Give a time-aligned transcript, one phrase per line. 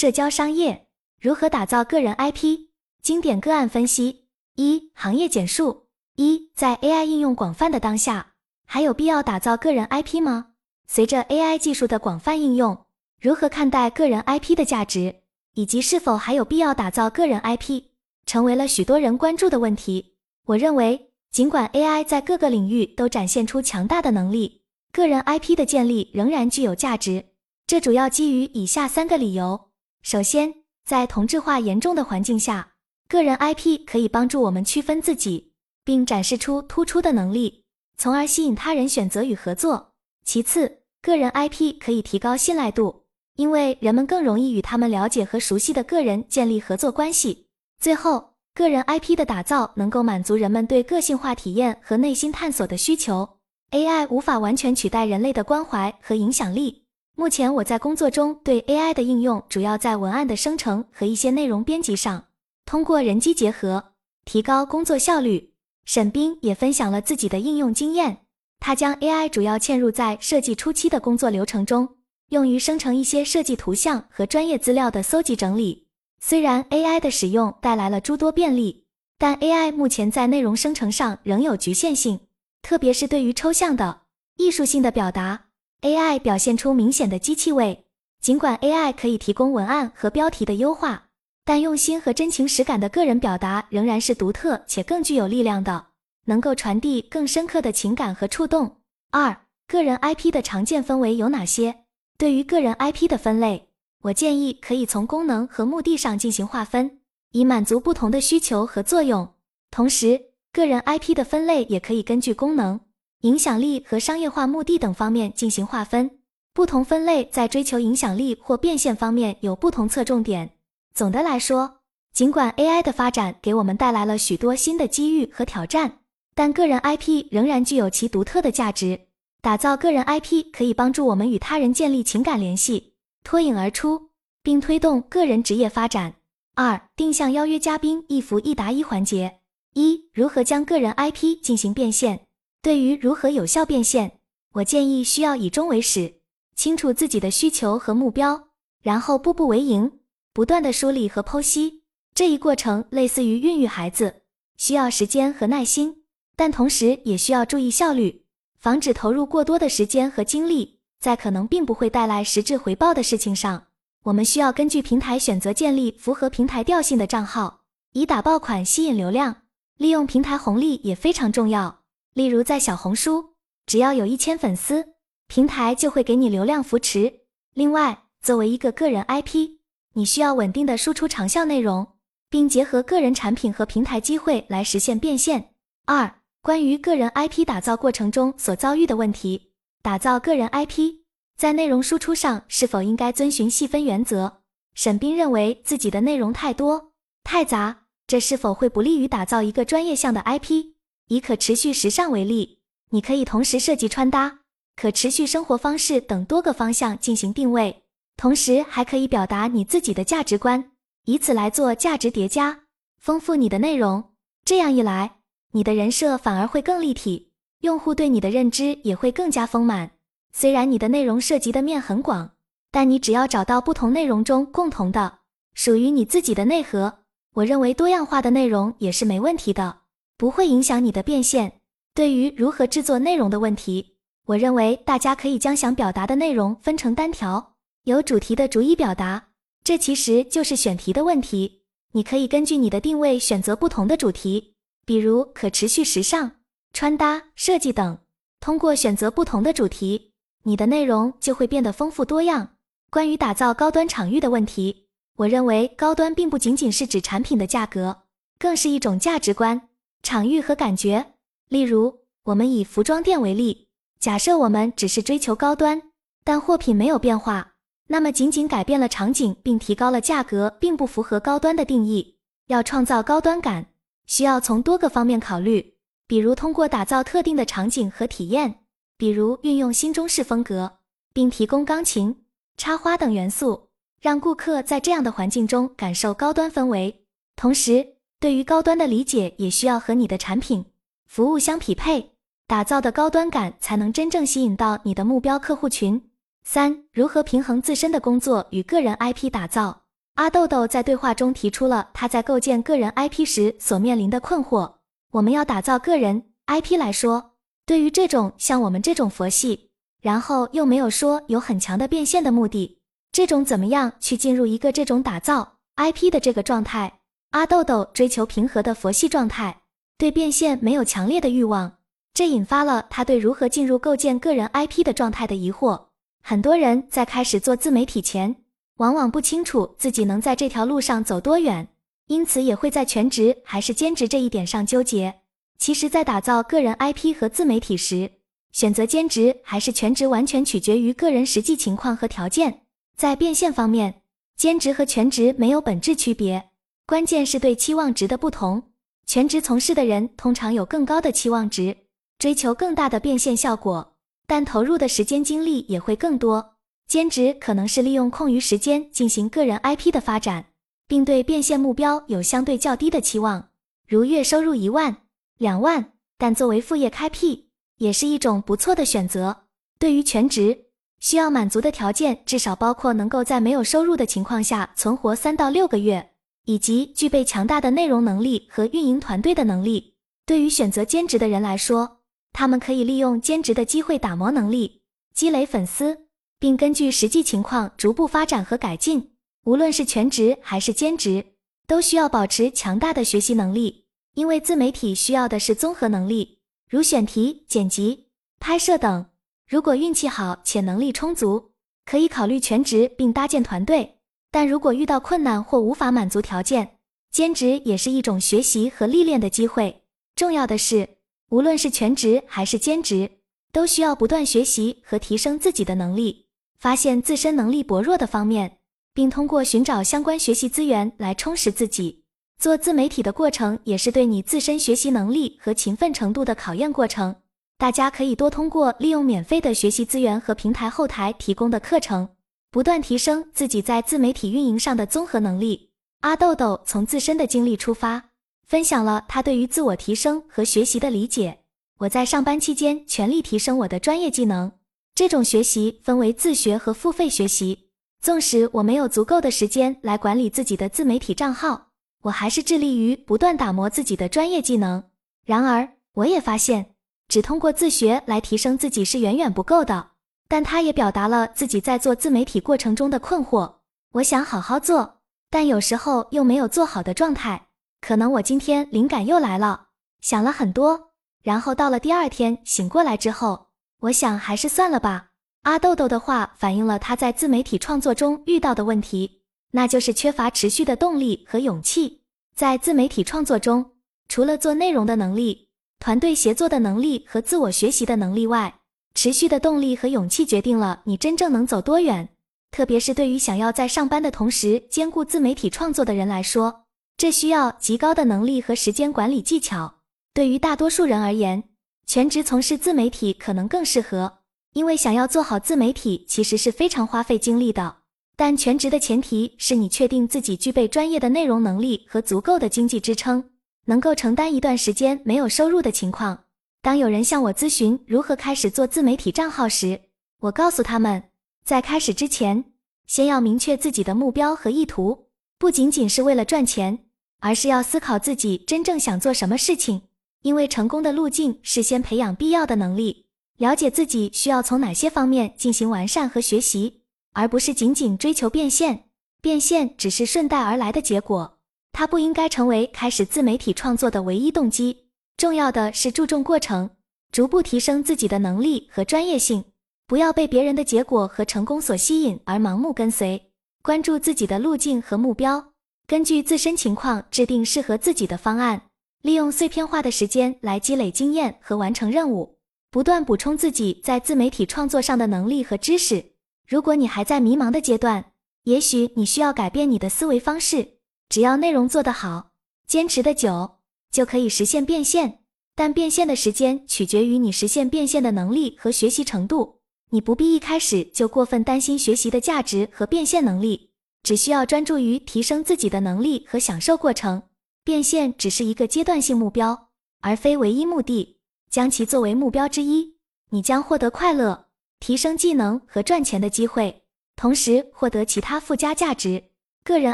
[0.00, 0.86] 社交商业
[1.20, 2.68] 如何打造个人 IP？
[3.02, 5.88] 经典个案分析：一、行业简述。
[6.16, 8.32] 一、在 AI 应用广泛的当下，
[8.64, 10.52] 还有必要打造个人 IP 吗？
[10.86, 12.86] 随着 AI 技术的广泛应用，
[13.20, 15.16] 如何看待个人 IP 的价值，
[15.52, 17.82] 以及是否还有必要打造个人 IP，
[18.24, 20.14] 成为了许多人关注的问题。
[20.46, 24.62] 我认为，尽管 AI 在各个领域都展现出强大的能力，
[24.92, 27.26] 个人 IP 的建立仍然具有价值。
[27.66, 29.68] 这主要基于以下三个理由：
[30.02, 30.54] 首先，
[30.84, 32.72] 在同质化严重的环境下，
[33.08, 35.52] 个人 IP 可以帮助我们区分自己，
[35.84, 37.64] 并展示出突出的能力，
[37.96, 39.92] 从而吸引他人选择与合作。
[40.24, 43.04] 其次，个人 IP 可以提高信赖度，
[43.36, 47.48] 因为人们更容易与他们了解和熟悉的个人建立合作关系。
[47.78, 53.36] 最后，个人 IP 的打造能够满足人们对个性化体验和内心探索的需求。
[53.70, 56.84] AI 无法完全取代人类的关怀和影响力。
[57.20, 62.24] 目前我在工作中对 AI 的应用主要在文案的生成和一些内容编辑上，
[62.64, 63.92] 通过人机结合
[64.24, 65.52] 提高工作效率。
[65.84, 68.24] 沈冰也分享了自己的应用经验，
[68.58, 71.86] 他将 AI 主要嵌入在设计初期的工作流程中，
[72.30, 75.88] 用于生成一些设计图像和专业资料的搜集整理。
[76.22, 78.86] 虽然 AI 的使用带来了诸多便利，
[79.18, 82.20] 但 AI 目前在内容生成上仍有局限性。
[82.62, 84.00] 特别是对于抽象的
[84.38, 85.48] 艺术性的表达
[85.82, 87.86] ，AI 表现出明显的机器味。
[88.20, 91.04] 尽管 AI 可以提供文案和标题的优化，
[91.44, 95.86] 但用心和真情实感的个人表达仍然是独特且更具有力量的，
[96.26, 98.76] 能够传递更深刻的情感和触动。
[99.10, 99.34] 二、
[99.66, 101.84] 个人 IP 的常见分为有哪些？
[102.18, 103.70] 对于个人 IP 的分类，
[104.02, 106.98] 我建议可以从功能和目的上进行划分，
[107.32, 109.32] 以满足不同的需求和作用。
[109.70, 110.20] 同时，
[110.52, 112.80] 个人 IP 的分类也可以根据功能、
[113.20, 116.10] 影响力和商业化目的等方面进行划分。
[116.52, 120.50] 不同分类在追求影响力或变现方面有不同侧重点。
[120.92, 121.78] 总的来说，
[122.12, 125.98] 尽管 AI 的发展给我们带来了许多新的机遇和挑战，
[126.34, 129.00] 但个人 IP 仍然具有其独特的价值。
[129.40, 134.10] 打造个人 IP 可以帮助我们与他人建立情感联系，脱颖而出，
[134.42, 136.14] 并推动个人职业发展。
[136.56, 139.38] 二、定向邀约嘉宾一服一答一环节。
[139.74, 142.26] 一、如何将个人 IP 进行变现？
[142.62, 144.18] 对于如何有效变现，
[144.52, 146.16] 我建议需要以终为始，
[146.54, 148.48] 清楚自己的需求和目标，
[148.82, 149.90] 然后步步为营，
[150.34, 151.84] 不断的梳理和剖析。
[152.14, 154.22] 这一过程类似于孕育孩子，
[154.58, 156.02] 需要时间和耐心，
[156.36, 158.26] 但同时也需要注意效率，
[158.58, 163.68] 防止投入过多的时间和精力在可能并不会带来实质回报的事情上。
[164.02, 167.62] 我们需要根据平台选择建立符合平台调性的账号，
[167.92, 169.36] 以打爆款吸引流量。
[169.78, 171.79] 利用平台红利也非常重要。
[172.14, 173.34] 例如，在小红书，
[173.66, 174.94] 只要有一千粉丝，
[175.28, 177.20] 平台就会给你流量扶持。
[177.54, 179.58] 另外，作为一个个人 IP，
[179.94, 181.94] 你需要稳定的输出长效内容，
[182.28, 185.54] 并结合个人产品和平台机会来实现变现。
[185.86, 191.00] 二、关于个人 IP 打造过程中所遭遇的问题，打造个人 IP
[191.36, 194.42] 在内容输出上是否应该遵循细分原则？
[194.74, 196.92] 沈冰认为自己的内容太多
[197.24, 197.84] 太杂。
[198.06, 200.72] 这是否会不利于打造一个专业向的 IP？
[201.10, 202.60] 以可持续时尚为例，
[202.90, 204.42] 你可以同时涉及穿搭、
[204.76, 207.82] 可持续生活方式等多个方向进行定位，
[208.16, 210.70] 同时还可以表达你自己的价值观，
[211.06, 212.60] 以此来做价值叠加，
[213.00, 214.12] 丰富你的内容。
[214.44, 215.16] 这样一来，
[215.50, 217.32] 你的人设反而会更立体，
[217.62, 219.90] 用户对你的认知也会更加丰满。
[220.30, 222.30] 虽然你的内容涉及的面很广，
[222.70, 225.18] 但你只要找到不同内容中共同的、
[225.54, 227.00] 属于你自己的内核。
[227.34, 229.78] 我认为多样化的内容也是没问题的，
[230.20, 231.62] 不会影响你的变现。
[231.94, 237.54] 对于如何制作内容的问题，我认为大家可以将想表达的内容分成单条，
[237.84, 239.28] 有主题的逐一表达。
[239.64, 241.62] 这其实就是选题的问题。
[241.92, 246.32] 你可以根据你的定位选择不同的主题，比如可持续时尚、
[246.74, 247.96] 穿搭、设计等。
[248.40, 252.56] 通过选择不同的主题，你的内容就会变得丰富多样。
[252.90, 254.84] 关于打造高端场域的问题。
[255.16, 258.02] 我认为高端并不仅仅是指产品的价格，
[258.38, 259.68] 更是一种价值观、
[260.02, 261.14] 场域和感觉。
[261.48, 263.68] 例如，我们以服装店为例，
[263.98, 265.82] 假设我们只是追求高端，
[266.24, 267.52] 但货品没有变化，
[267.88, 272.16] 那么仅仅改变了场景并提高了价格，并不符合高端的定义。
[272.46, 273.66] 要创造高端感，
[274.06, 275.74] 需要从多个方面考虑，
[276.06, 278.60] 比如通过打造特定的场景和体验，
[278.96, 280.78] 比如运用新中式风格，
[281.12, 282.24] 并提供钢琴、
[282.56, 283.68] 插花等元素。
[284.00, 287.04] 让顾客在这样的环境中感受高端氛围，
[287.36, 287.86] 同时
[288.20, 290.66] 对于高端的理解也需要和你的产品、
[291.06, 292.10] 服务相匹配，
[292.46, 296.10] 打造的高端感才能真正吸引到你的目标客户群。
[296.44, 299.84] 三、如何平衡自身的工作与个人 IP 打造？
[300.16, 304.74] 阿豆豆在对话中提出了他在构建个人 IP 时所面临的困惑。
[305.12, 307.32] 我们要打造个人 IP 来说，
[307.64, 309.70] 对于这种像我们这种佛系，
[310.02, 312.80] 然后又没有说有很强的变现的目的，
[313.12, 316.99] 这种怎么样去进入一个这种打造 IP 的这个状态？
[317.30, 319.60] 阿豆豆追求平和的佛系状态，
[319.96, 321.78] 对变现没有强烈的欲望，
[322.12, 325.80] 这引发了他对如何进入构建个人 IP 的状态的疑惑。
[326.20, 328.34] 很多人在开始做自媒体前，
[328.78, 331.68] 往往不清楚自己能在这条路上走多远，
[332.08, 335.20] 因此也会在全职还是兼职这一点上纠结。
[335.56, 338.10] 其实，在打造个人 IP 和自媒体时，
[338.50, 342.62] 选择兼职还是全职完全取决于个人实际情况和条件。
[342.96, 344.02] 在变现方面，
[344.36, 346.49] 兼职和全职没有本质区别。
[346.90, 348.64] 关键是对期望值的不同，
[349.06, 351.76] 全职从事的人通常有更高的期望值，
[352.18, 353.94] 追求更大的变现效果，
[354.26, 356.56] 但投入的时间精力也会更多。
[356.88, 360.46] 兼职可能是利用空余时间进行个人 IP 的发展，
[360.88, 363.50] 并对变现目标有相对较低的期望，
[363.86, 364.96] 如月收入一万、
[365.38, 369.44] 两万，但作为副业开辟也是一种不错的选择。
[369.78, 370.64] 对于全职，
[370.98, 376.09] 需要满足的条件至少包括能够在没有收入的情况下存活三到六个月。
[376.44, 379.94] 以及具备强大的内容能力和运营团队的能力。
[380.26, 382.02] 对于选择兼职的人来说，
[382.32, 384.82] 他们可以利用兼职的机会打磨能力、
[385.12, 386.06] 积累粉丝，
[386.38, 389.10] 并根据实际情况逐步发展和改进。
[389.44, 391.24] 无论是全职还是兼职，
[391.66, 398.08] 都需要保持强大的学习能力，因为自媒体需要的是综合能力，如选题、剪辑、
[398.38, 399.06] 拍摄等。
[399.48, 401.52] 如果运气好且能力充足，
[401.84, 403.99] 可以考虑全职并搭建团队。
[404.30, 406.76] 但如果遇到困难或无法满足条件，
[407.10, 409.82] 兼职也是一种学习和历练的机会。
[410.14, 410.88] 重要的是，
[411.30, 413.10] 无论是全职还是兼职，
[413.52, 416.26] 都需要不断学习和提升自己的能力，
[416.58, 418.58] 发现自身能力薄弱的方面，
[418.94, 422.04] 并通过寻找相关学习资源来充实自己。
[422.38, 427.16] 做自媒体的过程也是对你自身学习能力和勤奋程度的考验过程。
[427.58, 432.08] 大家可以多通过利用免费的学习资源和平台后台提供的课程。
[432.52, 435.70] 不断提升自己在自媒体运营上的综合能力。
[436.00, 438.10] 阿豆豆从自身的经历出发，
[438.44, 441.40] 分享了他对于自我提升和学习的理解。
[441.78, 444.50] 我在上班期间全力提升我的专业技能，
[444.94, 447.68] 这种学习分为自学和付费学习。
[448.02, 451.68] 纵使我没有足够的时间来管理自己的自媒体账号，
[452.02, 454.82] 我还是致力于不断打磨自己的专业技能。
[455.24, 456.74] 然而，我也发现，
[457.06, 459.89] 只通过自学来提升自己是远远不够的。
[460.30, 463.56] 但他也表达了自己在做自媒体过程中的困惑。
[463.94, 467.48] 我想好好做，但有时候又没有做好的状态。
[467.80, 470.92] 可能我今天灵感又来了，想了很多，
[471.24, 473.48] 然后到了第二天醒过来之后，
[473.80, 475.08] 我想还是算了吧。
[475.42, 482.04] 阿豆豆的话反映了他在自媒体创作中遇到的问题，那就是缺乏持续的动力和勇气。
[482.36, 483.72] 在自媒体创作中，
[484.06, 485.48] 除了做内容的能力、
[485.80, 488.59] 团队协作的能力和自我学习的能力外，
[488.94, 492.08] 持续的动力和勇气决定了你真正能走多远，
[492.50, 496.64] 特别是对于想要在上班的同时兼顾自媒体创作的人来说，
[496.96, 499.74] 这需要极高的能力和时间管理技巧。
[500.12, 501.44] 对于大多数人而言，
[501.86, 504.18] 全职从事自媒体可能更适合，
[504.52, 507.76] 因为想要做好自媒体其实是非常花费精力的。
[508.16, 513.30] 但全职的前提是你确定自己具备专业的内容能力和足够的经济支撑，
[513.64, 516.24] 能够承担一段时间没有收入的情况。
[516.62, 519.80] 当有人向我咨询如何开始做自媒体账号时，
[520.20, 521.04] 我告诉他们，
[521.42, 522.44] 在开始之前，
[522.86, 525.06] 先要明确自己的目标和意图，
[525.38, 526.86] 不仅仅是为了赚钱，
[527.20, 529.82] 而是要思考自己真正想做什么事情。
[530.20, 533.06] 因为成功的路径是先培养必要的能力，
[533.38, 536.82] 了解自己需要从哪些方面进行完善和学习，
[537.14, 538.84] 而不是仅仅追求变现。
[539.22, 541.38] 变现只是顺带而来的结果，
[541.72, 544.89] 它不应该成为开始自媒体创作的唯一动机。
[545.20, 546.70] 重要的是注重过程，
[547.12, 549.44] 逐步提升自己的能力和专业性，
[549.86, 553.30] 不要被别人的结果和成功所吸引而盲目跟随。
[553.60, 555.52] 关注自己的路径和目标，
[555.86, 558.62] 根据自身情况制定适合自己的方案，
[559.02, 562.38] 利用碎片化的时间来积累经验和完成任务，
[562.70, 566.02] 不断补充自己在自媒体创作上的能力和知识。
[566.48, 568.12] 如果你还在迷茫的阶段，
[568.44, 570.78] 也许你需要改变你的思维方式。
[571.10, 572.30] 只要内容做得好，
[572.66, 573.59] 坚持的久。
[573.90, 575.20] 就可以实现变现，
[575.54, 579.60] 但变现的时间取决于你实现变现的能力和学习程度。
[579.90, 583.70] 你不必一开始就过分担心学习的价值和变现能力，
[584.02, 587.22] 只需要专注于提升自己的能力和享受过程。
[587.64, 589.68] 变现只是一个阶段性目标，
[590.00, 591.18] 而非唯一目的。
[591.50, 592.94] 将其作为目标之一，
[593.30, 594.46] 你将获得快乐、
[594.78, 596.84] 提升技能和赚钱的机会，
[597.16, 599.24] 同时获得其他附加价值。
[599.64, 599.92] 个人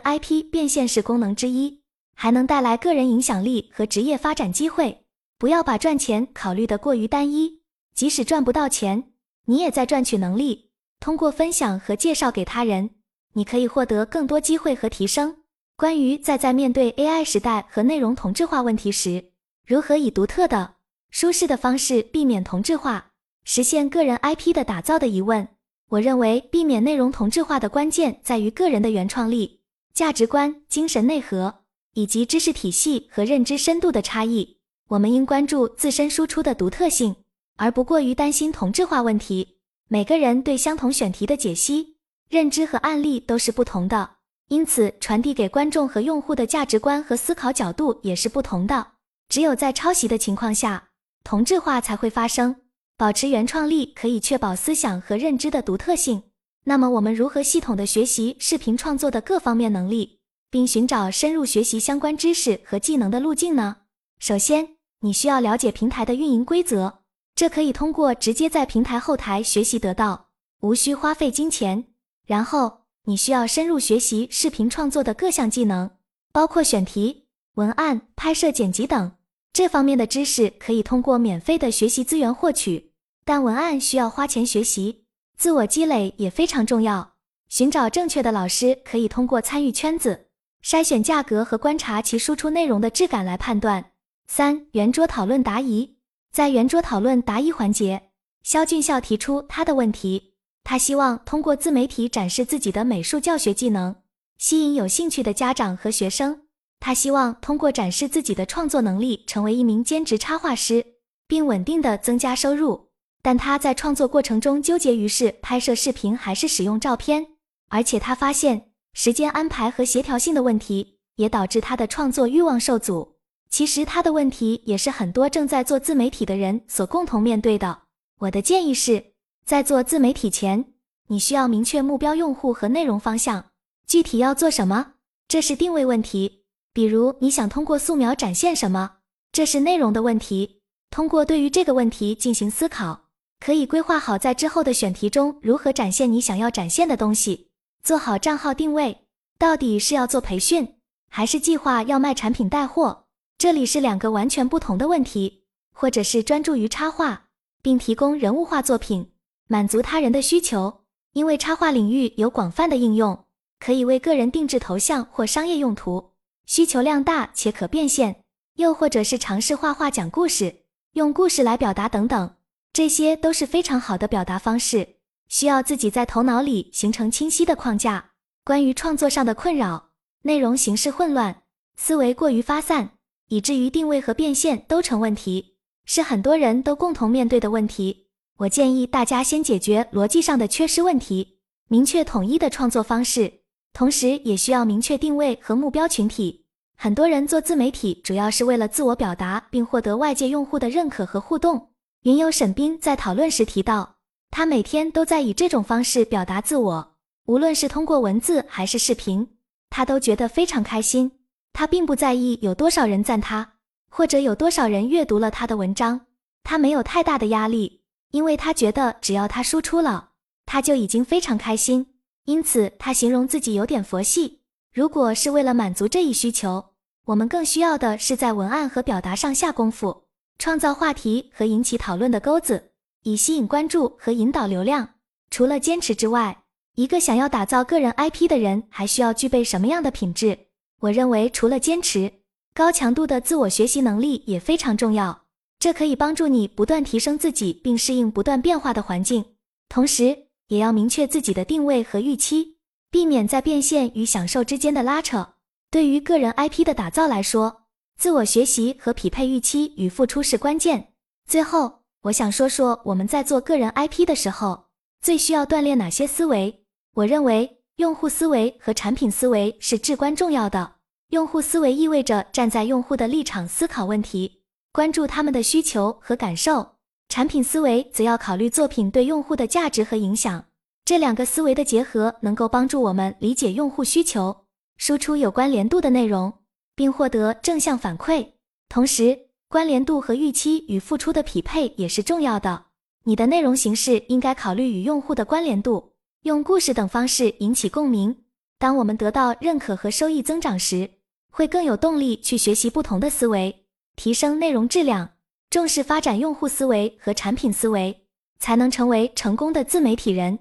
[0.01, 1.81] IP 变现是功能之一，
[2.17, 5.05] 还能带来个人影响力和职业发展机会。
[5.39, 7.61] 不要把赚钱考虑的过于单一，
[7.95, 9.13] 即使赚不到钱，
[9.45, 10.71] 你也在赚取能力。
[10.99, 12.91] 通过分享和介绍给他人，
[13.35, 15.37] 你可以获得更多机会和提升。
[15.77, 19.33] 关于在在面对 AI 时代和内容同质化问题时，
[19.67, 20.77] 如何以独特的、
[21.11, 23.11] 舒适的方式避免同质化，
[23.45, 25.47] 实现个人 IP 的打造的疑问，
[25.91, 29.61] 我认为避免内容同质化的关键在于个人的原创力、
[29.93, 31.66] 价值观、精神内核
[31.97, 34.59] 以及知识体系和认知深度的差异。
[34.89, 37.17] 我们应关注自身输出的独特性，
[37.57, 39.57] 而不过于担心同质化问题。
[39.89, 41.97] 每个人对相同选题的解析、
[42.29, 44.11] 认知和案例都是不同的。
[44.49, 48.87] 因此，传递给观众和用户的价值观和思考角度也是不同的。
[49.29, 50.89] 只有在抄袭的情况下，
[51.25, 52.55] 同质化才会发生。
[52.99, 56.23] 保持原创力可以确保思想和认知的独特性。
[56.65, 60.16] 那么，我们如何系统的学习视频创作的各方面能力，
[60.57, 63.77] 并寻找深入学习相关知识和技能的路径呢？
[64.19, 67.01] 首先，你需要了解平台的运营规则，
[67.35, 70.29] 这可以通过直接在平台后台学习得到，
[70.61, 71.89] 无需花费金钱。
[72.25, 75.91] 然后，你需要深入学习视频创作的各项技能，
[76.33, 79.13] 包括选题、文案、拍摄、剪辑等。
[79.53, 82.93] 这方面的知识可以通过免费的学习资源获取，
[83.27, 85.05] 但文案需要花钱学习。
[85.37, 87.17] 自我积累也非常重要，
[87.51, 90.26] 寻找正确的老师可以通过参与圈子、
[90.67, 93.93] 筛选价格和观察其输出内容的质感来判断。
[94.27, 95.95] 三、圆桌讨论答疑，
[96.33, 98.11] 在圆桌讨论答疑环节，
[98.43, 100.35] 肖俊孝提出他的问题。
[100.65, 103.95] 他希望通过自媒体展示自己的美术教学技能，
[104.39, 106.41] 吸引有兴趣的家长和学生。
[106.81, 110.85] 他希望通过展示自己的创作能力，成为一名兼职插画师，
[111.29, 112.89] 并稳定的增加收入。
[113.23, 117.25] 但他在创作过程中纠结于是拍摄视频还是使用照片，
[117.69, 123.17] 而且他发现时间安排和协调性的问题也导致他的创作欲望受阻。
[123.51, 127.83] 其实他的问题也是很多正在做自媒体的人所共同面对的。
[128.21, 129.13] 我的建议是。
[129.45, 130.73] 在做自媒体前，
[131.09, 133.45] 你需要明确目标用户和内容方向，
[133.87, 134.95] 具体要做什么，
[135.29, 136.47] 这是定位问题。
[136.73, 138.97] 比如你想通过素描展现什么，
[139.31, 140.63] 这是内容的问题。
[140.91, 143.03] 通过对于这个问题进行思考，
[143.39, 147.51] 可以规划好在之后的选题中如何展现你想要展现的东西。
[147.87, 149.07] 做好账号定位，
[149.39, 150.75] 到底是要做培训，
[151.09, 153.05] 还是计划要卖产品带货？
[153.39, 155.45] 这里是两个完全不同的问题。
[155.73, 157.29] 或者是专注于插画，
[157.63, 159.13] 并提供人物化作品。
[159.47, 160.81] 满足他人的需求，
[161.13, 163.25] 因为插画领域有广泛的应用，
[163.61, 166.11] 可以为个人定制头像或商业用途，
[166.45, 168.25] 需求量大且可变现。
[168.57, 170.65] 又或者是尝试画画讲故事，
[170.95, 172.35] 用故事来表达等等，
[172.73, 174.96] 这些都是非常好的表达方式。
[175.29, 178.13] 需要自己在头脑里形成清晰的框架。
[178.45, 179.91] 关于创作上的困扰，
[180.23, 181.43] 内容形式混乱，
[181.77, 182.91] 思维过于发散，
[183.29, 188.07] 以至于定位和变现都成问题，是很多人都共同面对的问题。
[188.39, 193.41] 我建议大家先解决逻辑上的缺失问题，明确统一的创作方式，
[193.73, 196.45] 同时也需要明确定位和目标群体。
[196.77, 201.71] 很多人做自媒体主要是为了自我表达，并获得外界用户的认可和互动。
[202.03, 203.96] 云友沈斌在讨论时提到，
[204.37, 209.27] 他每天都在以这种方式表达自我，无论是通过文字还是视频，
[209.71, 211.11] 他都觉得非常开心。
[211.55, 213.55] 他并不在意有多少人赞他，
[213.89, 216.03] 或者有多少人阅读了他的文章，
[216.45, 217.81] 他没有太大的压力。
[218.11, 220.11] 因为他觉得只要他输出了，
[220.45, 221.95] 他就已经非常开心。
[222.27, 224.43] 因此，他形容自己有点佛系。
[224.71, 226.63] 如果是为了满足这一需求，
[227.07, 230.05] 我们更需要的是在文案和表达上下功夫，
[230.39, 232.73] 创造话题和引起讨论的钩子，
[233.07, 234.95] 以吸引关注和引导流量。
[235.31, 236.43] 除了坚持之外，
[236.75, 240.37] 一个想要打造个人 IP 的人还需要具备什么样的品质？
[240.81, 242.13] 我认为，除了坚持，
[242.53, 245.27] 高强度的自我学习能力也非常重要。
[245.61, 249.25] 这可以帮助你不断提升自己，并适应不断变化的环境。
[249.69, 252.57] 同时，也要明确自己的定位和预期，
[252.91, 255.35] 避免在变现与享受之间的拉扯。
[255.71, 257.63] 对于个人 IP 的打造来说，
[257.97, 260.89] 自我学习和匹配预期与付出是关键。
[261.29, 264.67] 最后，我想说说我们在做个人 IP 的时候，
[265.01, 266.65] 最需要锻炼哪些思维。
[266.95, 270.75] 我认为，用户思维和产品思维是至关重要的。
[271.09, 274.43] 用户思维意味着站在用户的立场思考问题。
[274.73, 276.77] 关注他们的需求和感受，
[277.09, 280.45] 产品思维则要考虑作品对用户的价值和影响。
[280.85, 284.45] 这两个思维的结合，能够帮助我们理解用户需求，
[284.77, 286.33] 输出有关联度的内容，
[286.77, 288.35] 并获得正向反馈。
[288.69, 292.65] 同时，关联度和预期与付出的匹配也是重要的。
[293.05, 298.25] 你的内容形式应该考虑与用户的关联度，用故事等方式引起共鸣，
[298.59, 300.91] 当我们得到认可和收益增长时，
[301.31, 305.11] 会更有动力去学习不同的思维，提升内容质量，
[305.49, 308.09] 重视发展用户思维和产品思维，
[308.41, 310.37] 才能成为成功的自媒体人。